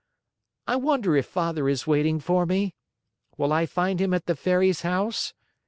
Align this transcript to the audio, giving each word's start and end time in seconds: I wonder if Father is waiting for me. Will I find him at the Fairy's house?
I 0.65 0.77
wonder 0.77 1.15
if 1.15 1.27
Father 1.27 1.69
is 1.69 1.85
waiting 1.85 2.19
for 2.19 2.47
me. 2.47 2.73
Will 3.37 3.53
I 3.53 3.67
find 3.67 4.01
him 4.01 4.15
at 4.15 4.25
the 4.25 4.35
Fairy's 4.35 4.81
house? 4.81 5.35